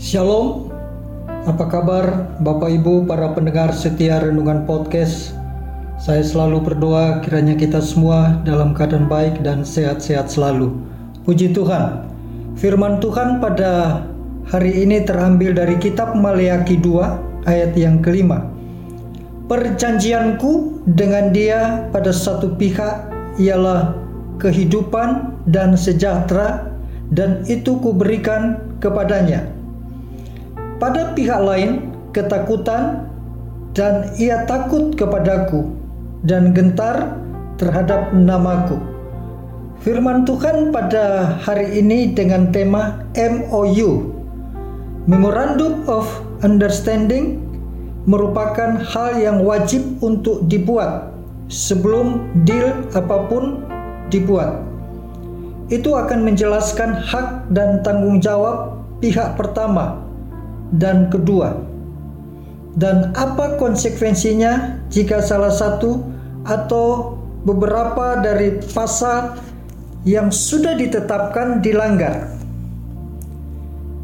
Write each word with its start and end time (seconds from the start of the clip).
Shalom, 0.00 0.72
apa 1.44 1.68
kabar 1.68 2.32
Bapak 2.40 2.72
Ibu 2.72 3.04
para 3.04 3.36
pendengar 3.36 3.68
setia 3.76 4.16
Renungan 4.16 4.64
Podcast? 4.64 5.36
Saya 6.00 6.24
selalu 6.24 6.72
berdoa 6.72 7.20
kiranya 7.20 7.52
kita 7.52 7.84
semua 7.84 8.40
dalam 8.48 8.72
keadaan 8.72 9.12
baik 9.12 9.44
dan 9.44 9.60
sehat-sehat 9.60 10.32
selalu. 10.32 10.72
Puji 11.28 11.52
Tuhan. 11.52 12.08
Firman 12.56 12.96
Tuhan 13.04 13.44
pada 13.44 14.00
hari 14.48 14.88
ini 14.88 15.04
terambil 15.04 15.52
dari 15.52 15.76
kitab 15.76 16.16
Maleaki 16.16 16.80
2 16.80 17.44
ayat 17.44 17.76
yang 17.76 18.00
kelima. 18.00 18.48
Perjanjianku 19.52 20.80
dengan 20.96 21.28
dia 21.28 21.84
pada 21.92 22.08
satu 22.08 22.56
pihak 22.56 23.04
ialah 23.36 23.92
kehidupan 24.40 25.36
dan 25.44 25.76
sejahtera 25.76 26.72
dan 27.12 27.44
itu 27.52 27.76
kuberikan 27.84 28.64
kepadanya 28.80 29.59
pada 30.80 31.12
pihak 31.12 31.38
lain 31.44 31.92
ketakutan 32.16 33.04
dan 33.76 34.10
ia 34.16 34.48
takut 34.48 34.96
kepadaku 34.96 35.68
dan 36.24 36.56
gentar 36.56 37.20
terhadap 37.60 38.10
namaku. 38.16 38.80
Firman 39.84 40.24
Tuhan 40.24 40.72
pada 40.72 41.36
hari 41.40 41.80
ini 41.80 42.12
dengan 42.12 42.52
tema 42.52 43.04
MOU 43.16 44.12
Memorandum 45.08 45.88
of 45.88 46.04
Understanding 46.44 47.40
merupakan 48.04 48.80
hal 48.80 49.16
yang 49.20 49.44
wajib 49.44 49.84
untuk 50.00 50.44
dibuat 50.48 51.12
sebelum 51.48 52.28
deal 52.44 52.72
apa 52.96 53.28
pun 53.28 53.64
dibuat. 54.12 54.60
Itu 55.72 55.96
akan 55.96 56.24
menjelaskan 56.28 56.96
hak 57.00 57.52
dan 57.52 57.80
tanggung 57.80 58.20
jawab 58.20 58.80
pihak 59.00 59.36
pertama 59.40 60.09
dan 60.74 61.10
kedua. 61.10 61.66
Dan 62.78 63.10
apa 63.18 63.58
konsekuensinya 63.58 64.78
jika 64.94 65.18
salah 65.18 65.50
satu 65.50 66.06
atau 66.46 67.18
beberapa 67.42 68.22
dari 68.22 68.62
pasal 68.70 69.34
yang 70.06 70.30
sudah 70.30 70.78
ditetapkan 70.78 71.58
dilanggar? 71.58 72.30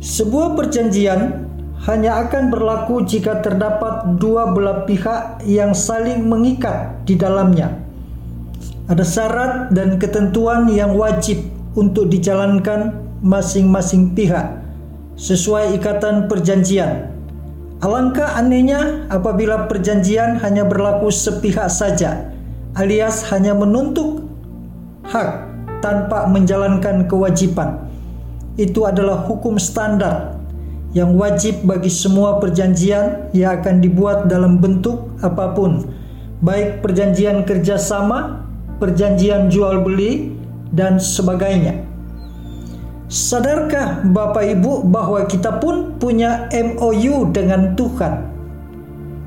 Sebuah 0.03 0.59
perjanjian 0.59 1.47
hanya 1.87 2.27
akan 2.27 2.51
berlaku 2.51 3.07
jika 3.07 3.39
terdapat 3.39 4.19
dua 4.19 4.51
belah 4.51 4.83
pihak 4.83 5.47
yang 5.47 5.71
saling 5.71 6.27
mengikat 6.27 6.91
di 7.07 7.15
dalamnya. 7.15 7.71
Ada 8.91 9.03
syarat 9.07 9.55
dan 9.75 9.99
ketentuan 9.99 10.67
yang 10.71 10.95
wajib 10.99 11.43
untuk 11.79 12.11
dijalankan 12.11 12.99
masing-masing 13.23 14.15
pihak 14.15 14.66
sesuai 15.17 15.77
ikatan 15.81 16.29
perjanjian. 16.29 17.13
Alangkah 17.81 18.37
anehnya 18.37 19.05
apabila 19.13 19.69
perjanjian 19.69 20.41
hanya 20.41 20.65
berlaku 20.65 21.13
sepihak 21.13 21.69
saja, 21.69 22.33
alias 22.77 23.25
hanya 23.33 23.53
menuntut 23.53 24.25
hak 25.09 25.45
tanpa 25.85 26.25
menjalankan 26.29 27.05
kewajiban. 27.05 27.85
Itu 28.57 28.89
adalah 28.89 29.29
hukum 29.29 29.61
standar 29.61 30.41
yang 30.97 31.13
wajib 31.21 31.61
bagi 31.69 31.93
semua 31.93 32.41
perjanjian 32.41 33.29
yang 33.37 33.61
akan 33.61 33.85
dibuat 33.85 34.33
dalam 34.33 34.57
bentuk 34.57 35.13
apa 35.21 35.53
pun, 35.53 35.85
baik 36.41 36.81
perjanjian 36.81 37.45
kerjasama, 37.45 38.41
perjanjian 38.81 39.53
jual 39.53 39.85
beli, 39.85 40.33
dan 40.73 40.97
sebagainya. 40.97 41.85
Sadarkah 43.07 44.03
Bapak 44.03 44.43
Ibu 44.59 44.83
bahwa 44.91 45.23
kita 45.31 45.63
pun 45.63 45.95
punya 45.95 46.51
MOU 46.51 47.31
dengan 47.31 47.79
Tuhan? 47.79 48.35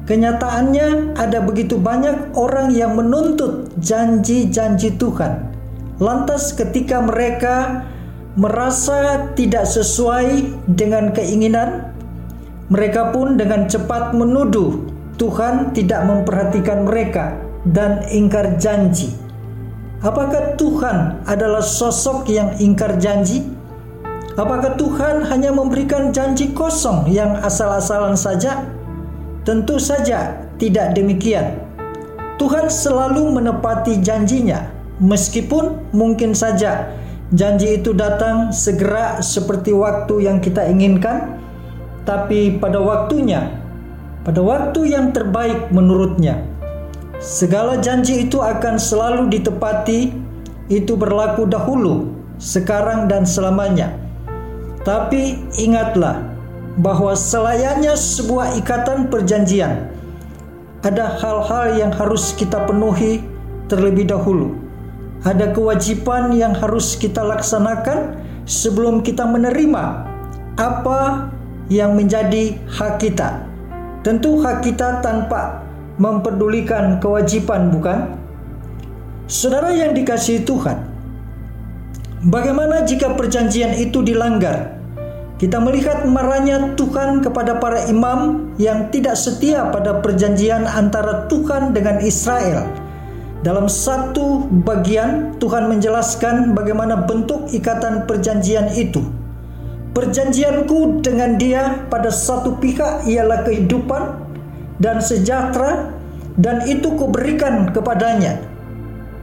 Kenyataannya 0.03 1.15
ada 1.15 1.39
begitu 1.39 1.79
banyak 1.79 2.35
orang 2.35 2.75
yang 2.75 2.99
menuntut 2.99 3.71
janji-janji 3.79 4.99
Tuhan. 4.99 5.47
Lantas 5.95 6.51
ketika 6.51 6.99
mereka 6.99 7.87
merasa 8.35 9.31
tidak 9.39 9.63
sesuai 9.63 10.59
dengan 10.67 11.15
keinginan, 11.15 11.95
mereka 12.67 13.15
pun 13.15 13.39
dengan 13.39 13.63
cepat 13.71 14.11
menuduh 14.11 14.91
Tuhan 15.15 15.71
tidak 15.71 16.03
memperhatikan 16.03 16.83
mereka 16.83 17.39
dan 17.63 18.03
ingkar 18.11 18.59
janji. 18.59 19.15
Apakah 20.03 20.59
Tuhan 20.59 21.23
adalah 21.23 21.63
sosok 21.63 22.27
yang 22.27 22.59
ingkar 22.59 22.99
janji? 22.99 23.58
Apakah 24.37 24.77
Tuhan 24.77 25.25
hanya 25.25 25.49
memberikan 25.49 26.13
janji 26.13 26.53
kosong 26.53 27.09
yang 27.09 27.39
asal-asalan 27.41 28.13
saja? 28.13 28.67
Tentu 29.41 29.81
saja 29.81 30.45
tidak 30.61 30.93
demikian. 30.93 31.57
Tuhan 32.37 32.69
selalu 32.69 33.35
menepati 33.41 33.99
janjinya, 33.99 34.69
meskipun 35.01 35.91
mungkin 35.95 36.37
saja 36.37 36.93
janji 37.33 37.81
itu 37.81 37.93
datang 37.93 38.53
segera 38.53 39.21
seperti 39.21 39.73
waktu 39.73 40.29
yang 40.29 40.37
kita 40.41 40.65
inginkan, 40.69 41.41
tapi 42.05 42.57
pada 42.57 42.79
waktunya, 42.79 43.49
pada 44.23 44.39
waktu 44.41 44.93
yang 44.93 45.11
terbaik 45.13 45.73
menurutnya. 45.73 46.41
Segala 47.19 47.75
janji 47.83 48.29
itu 48.29 48.39
akan 48.39 48.79
selalu 48.79 49.27
ditepati, 49.27 50.15
itu 50.71 50.93
berlaku 50.95 51.43
dahulu, 51.43 52.15
sekarang, 52.39 53.11
dan 53.11 53.27
selamanya. 53.27 54.08
Tapi 54.87 55.43
ingatlah 55.59 56.23
bahwa 56.79 57.11
selayaknya 57.11 57.99
sebuah 57.99 58.55
ikatan 58.63 59.11
perjanjian, 59.11 59.91
ada 60.79 61.19
hal-hal 61.19 61.75
yang 61.75 61.91
harus 61.91 62.31
kita 62.31 62.63
penuhi 62.63 63.19
terlebih 63.67 64.07
dahulu. 64.07 64.55
Ada 65.27 65.51
kewajiban 65.51 66.31
yang 66.31 66.55
harus 66.55 66.95
kita 66.95 67.19
laksanakan 67.19 68.15
sebelum 68.47 69.03
kita 69.03 69.27
menerima 69.27 70.07
apa 70.55 71.27
yang 71.67 71.99
menjadi 71.99 72.55
hak 72.71 73.03
kita. 73.03 73.43
Tentu 73.99 74.39
hak 74.39 74.63
kita 74.63 75.03
tanpa 75.03 75.59
memperdulikan 75.99 77.03
kewajiban, 77.03 77.67
bukan? 77.67 78.15
Saudara 79.27 79.75
yang 79.75 79.91
dikasihi 79.91 80.47
Tuhan, 80.47 80.79
Bagaimana 82.19 82.83
jika 82.83 83.15
perjanjian 83.15 83.79
itu 83.79 84.03
dilanggar? 84.03 84.75
Kita 85.39 85.55
melihat 85.63 86.03
marahnya 86.03 86.75
Tuhan 86.75 87.23
kepada 87.23 87.63
para 87.63 87.87
imam 87.87 88.51
yang 88.59 88.91
tidak 88.91 89.15
setia 89.15 89.71
pada 89.71 90.03
perjanjian 90.03 90.67
antara 90.67 91.31
Tuhan 91.31 91.71
dengan 91.71 92.03
Israel. 92.03 92.67
Dalam 93.39 93.71
satu 93.71 94.51
bagian, 94.51 95.39
Tuhan 95.39 95.71
menjelaskan 95.71 96.51
bagaimana 96.51 97.07
bentuk 97.07 97.47
ikatan 97.55 98.03
perjanjian 98.03 98.67
itu. 98.75 98.99
Perjanjianku 99.95 100.99
dengan 100.99 101.39
dia 101.39 101.87
pada 101.87 102.11
satu 102.11 102.59
pihak 102.59 103.07
ialah 103.07 103.47
kehidupan 103.47 104.27
dan 104.83 104.99
sejahtera 104.99 105.95
dan 106.35 106.67
itu 106.67 106.91
kuberikan 106.99 107.71
kepadanya 107.71 108.43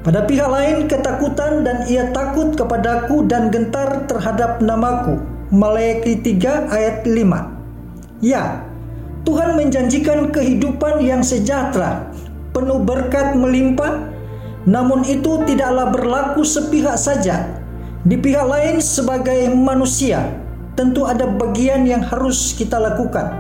pada 0.07 0.23
pihak 0.23 0.47
lain 0.47 0.87
ketakutan 0.87 1.67
dan 1.67 1.83
ia 1.91 2.15
takut 2.15 2.55
kepadaku 2.55 3.27
dan 3.27 3.51
gentar 3.51 4.07
terhadap 4.07 4.63
namaku. 4.63 5.19
Maleakhi 5.51 6.23
3 6.23 6.71
ayat 6.71 7.03
5. 7.03 8.23
Ya, 8.23 8.63
Tuhan 9.27 9.59
menjanjikan 9.59 10.31
kehidupan 10.31 11.03
yang 11.03 11.27
sejahtera, 11.27 12.07
penuh 12.55 12.87
berkat 12.87 13.35
melimpah, 13.35 14.07
namun 14.63 15.03
itu 15.03 15.43
tidaklah 15.43 15.91
berlaku 15.91 16.47
sepihak 16.47 16.95
saja. 16.95 17.43
Di 18.07 18.15
pihak 18.15 18.47
lain 18.47 18.79
sebagai 18.79 19.51
manusia, 19.59 20.23
tentu 20.79 21.03
ada 21.03 21.27
bagian 21.27 21.83
yang 21.83 22.07
harus 22.07 22.55
kita 22.55 22.79
lakukan 22.79 23.35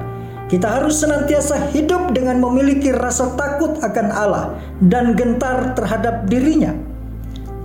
kita 0.46 0.78
harus 0.78 1.02
senantiasa 1.02 1.74
hidup 1.74 2.14
dengan 2.14 2.38
memiliki 2.38 2.94
rasa 2.94 3.34
takut 3.34 3.82
akan 3.82 4.06
Allah 4.14 4.54
dan 4.78 5.18
gentar 5.18 5.74
terhadap 5.74 6.30
dirinya. 6.30 6.70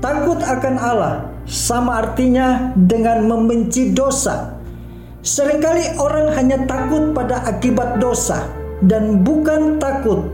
Takut 0.01 0.41
akan 0.41 0.75
Allah 0.81 1.29
sama 1.45 2.01
artinya 2.01 2.73
dengan 2.73 3.29
membenci 3.29 3.93
dosa. 3.93 4.57
Seringkali 5.21 6.01
orang 6.01 6.33
hanya 6.33 6.65
takut 6.65 7.13
pada 7.13 7.45
akibat 7.45 8.01
dosa 8.01 8.49
dan 8.81 9.21
bukan 9.21 9.77
takut 9.77 10.25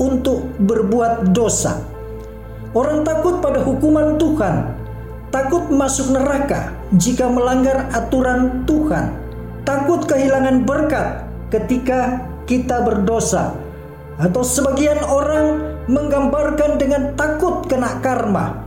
untuk 0.00 0.48
berbuat 0.64 1.36
dosa. 1.36 1.76
Orang 2.72 3.04
takut 3.04 3.44
pada 3.44 3.60
hukuman 3.60 4.16
Tuhan, 4.16 4.72
takut 5.28 5.68
masuk 5.68 6.16
neraka 6.16 6.72
jika 6.96 7.28
melanggar 7.28 7.92
aturan 7.92 8.64
Tuhan, 8.64 9.12
takut 9.68 10.08
kehilangan 10.08 10.64
berkat 10.64 11.31
ketika 11.52 12.24
kita 12.48 12.80
berdosa 12.80 13.52
atau 14.16 14.40
sebagian 14.40 14.96
orang 15.04 15.76
menggambarkan 15.84 16.80
dengan 16.80 17.12
takut 17.12 17.68
kena 17.68 18.00
karma 18.00 18.64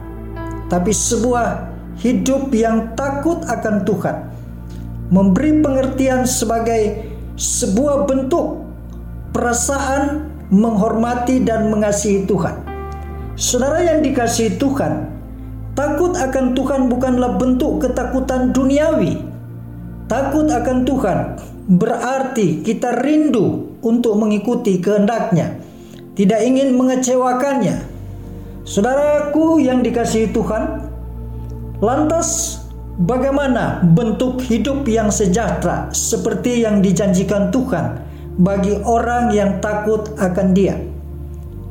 tapi 0.70 0.94
sebuah 0.94 1.74
hidup 1.98 2.54
yang 2.54 2.94
takut 2.94 3.42
akan 3.50 3.82
Tuhan 3.82 4.18
memberi 5.10 5.66
pengertian 5.66 6.30
sebagai 6.30 7.10
sebuah 7.38 8.06
bentuk 8.06 8.62
perasaan 9.34 10.32
menghormati 10.54 11.42
dan 11.44 11.68
mengasihi 11.74 12.24
Tuhan. 12.30 12.56
Saudara 13.36 13.84
yang 13.84 14.00
dikasihi 14.00 14.56
Tuhan, 14.56 15.12
takut 15.76 16.16
akan 16.16 16.56
Tuhan 16.56 16.88
bukanlah 16.88 17.36
bentuk 17.36 17.84
ketakutan 17.84 18.56
duniawi. 18.56 19.20
Takut 20.08 20.48
akan 20.48 20.86
Tuhan 20.86 21.20
berarti 21.66 22.62
kita 22.62 23.02
rindu 23.02 23.78
untuk 23.82 24.18
mengikuti 24.22 24.78
kehendaknya, 24.78 25.58
tidak 26.14 26.42
ingin 26.46 26.78
mengecewakannya. 26.78 27.82
Saudaraku 28.66 29.62
yang 29.62 29.86
dikasihi 29.86 30.34
Tuhan, 30.34 30.90
lantas 31.82 32.62
bagaimana 33.02 33.86
bentuk 33.94 34.42
hidup 34.42 34.90
yang 34.90 35.14
sejahtera 35.14 35.94
seperti 35.94 36.66
yang 36.66 36.82
dijanjikan 36.82 37.54
Tuhan 37.54 38.02
bagi 38.42 38.78
orang 38.84 39.30
yang 39.34 39.62
takut 39.62 40.10
akan 40.18 40.48
Dia. 40.58 40.82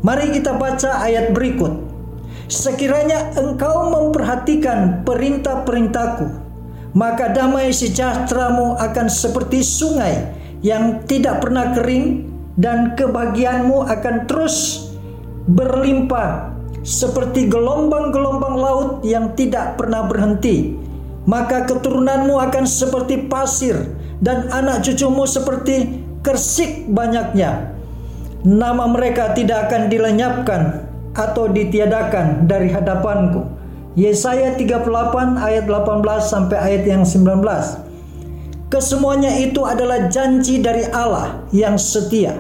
Mari 0.05 0.37
kita 0.37 0.55
baca 0.61 1.01
ayat 1.01 1.33
berikut. 1.33 1.73
Sekiranya 2.45 3.33
engkau 3.41 3.89
memperhatikan 3.89 5.01
perintah-perintahku, 5.09 6.29
maka 6.95 7.35
damai 7.35 7.75
sejahteramu 7.75 8.79
akan 8.79 9.07
seperti 9.11 9.67
sungai 9.67 10.31
yang 10.63 11.03
tidak 11.05 11.43
pernah 11.43 11.75
kering 11.75 12.31
dan 12.55 12.95
kebahagiaanmu 12.95 13.83
akan 13.85 14.31
terus 14.31 14.89
berlimpah 15.51 16.55
seperti 16.87 17.51
gelombang-gelombang 17.51 18.57
laut 18.57 18.89
yang 19.03 19.35
tidak 19.35 19.75
pernah 19.75 20.07
berhenti. 20.07 20.79
Maka 21.25 21.65
keturunanmu 21.65 22.37
akan 22.37 22.65
seperti 22.69 23.27
pasir 23.27 23.75
dan 24.21 24.47
anak 24.53 24.85
cucumu 24.85 25.25
seperti 25.25 26.05
kersik 26.21 26.87
banyaknya. 26.93 27.75
Nama 28.45 28.85
mereka 28.85 29.33
tidak 29.33 29.73
akan 29.73 29.89
dilenyapkan 29.89 30.85
atau 31.17 31.49
ditiadakan 31.49 32.45
dari 32.45 32.69
hadapanku. 32.69 33.64
Yesaya 33.95 34.59
38 34.59 35.39
ayat 35.39 35.65
18 35.71 36.03
sampai 36.27 36.59
ayat 36.59 36.83
yang 36.83 37.07
19. 37.07 37.47
Kesemuanya 38.67 39.39
itu 39.39 39.63
adalah 39.63 40.11
janji 40.11 40.59
dari 40.59 40.83
Allah 40.91 41.47
yang 41.55 41.79
setia. 41.79 42.35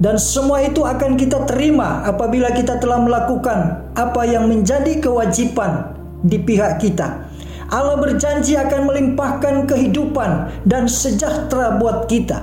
Dan 0.00 0.16
semua 0.16 0.64
itu 0.64 0.86
akan 0.88 1.20
kita 1.20 1.44
terima 1.44 2.08
apabila 2.08 2.54
kita 2.56 2.80
telah 2.80 3.04
melakukan 3.04 3.92
apa 3.92 4.22
yang 4.24 4.48
menjadi 4.48 4.96
kewajiban 4.96 5.92
di 6.24 6.40
pihak 6.40 6.80
kita. 6.80 7.28
Allah 7.68 8.00
berjanji 8.00 8.56
akan 8.56 8.88
melimpahkan 8.88 9.68
kehidupan 9.68 10.64
dan 10.64 10.88
sejahtera 10.88 11.76
buat 11.76 12.08
kita 12.08 12.40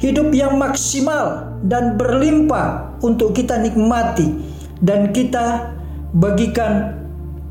hidup 0.00 0.32
yang 0.36 0.56
maksimal 0.60 1.52
dan 1.64 2.00
berlimpah 2.00 2.96
untuk 3.04 3.36
kita 3.36 3.60
nikmati 3.60 4.36
dan 4.80 5.12
kita 5.12 5.72
bagikan 6.16 7.03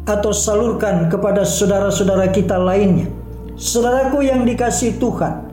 atau 0.04 0.36
salurkan 0.36 1.08
kepada 1.08 1.48
saudara-saudara 1.48 2.28
kita 2.32 2.60
lainnya. 2.60 3.08
Saudaraku 3.56 4.26
yang 4.26 4.44
dikasih 4.44 5.00
Tuhan, 5.00 5.48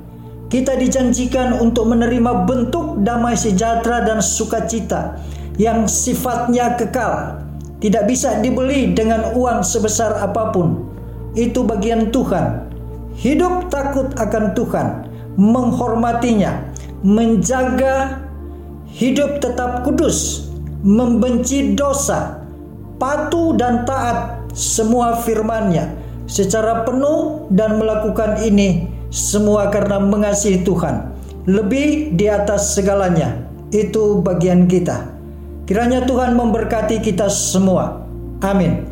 kita 0.50 0.74
dijanjikan 0.74 1.62
untuk 1.62 1.86
menerima 1.86 2.48
bentuk 2.48 3.06
damai 3.06 3.38
sejahtera 3.38 4.02
dan 4.02 4.18
sukacita 4.18 5.20
yang 5.60 5.86
sifatnya 5.86 6.74
kekal, 6.74 7.38
tidak 7.78 8.10
bisa 8.10 8.42
dibeli 8.42 8.90
dengan 8.90 9.36
uang 9.36 9.62
sebesar 9.62 10.18
apa 10.18 10.50
pun. 10.50 10.90
Itu 11.38 11.62
bagian 11.62 12.10
Tuhan. 12.10 12.66
Hidup 13.14 13.70
takut 13.70 14.10
akan 14.18 14.56
Tuhan, 14.56 14.86
menghormatinya, 15.38 16.66
menjaga 17.04 18.18
hidup 18.90 19.38
tetap 19.38 19.86
kudus, 19.86 20.50
membenci 20.82 21.76
dosa, 21.76 22.42
patuh 22.98 23.54
dan 23.54 23.84
taat 23.84 24.39
semua 24.54 25.20
firman-Nya 25.22 25.94
secara 26.30 26.86
penuh 26.86 27.50
dan 27.50 27.78
melakukan 27.78 28.38
ini 28.42 28.86
semua 29.10 29.68
karena 29.74 29.98
mengasihi 29.98 30.62
Tuhan 30.62 31.10
lebih 31.50 32.14
di 32.14 32.30
atas 32.30 32.78
segalanya. 32.78 33.46
Itu 33.70 34.18
bagian 34.22 34.66
kita. 34.66 35.14
Kiranya 35.66 36.02
Tuhan 36.02 36.34
memberkati 36.34 36.98
kita 36.98 37.30
semua. 37.30 38.02
Amin. 38.42 38.82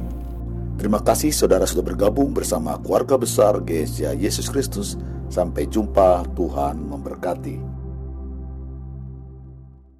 Terima 0.78 1.02
kasih 1.02 1.34
saudara 1.34 1.66
sudah 1.66 1.82
bergabung 1.82 2.30
bersama 2.30 2.78
keluarga 2.78 3.18
besar 3.18 3.58
Gereja 3.58 4.14
Yesus 4.14 4.46
Kristus. 4.46 4.94
Sampai 5.26 5.66
jumpa, 5.66 6.22
Tuhan 6.38 6.78
memberkati. 6.78 7.77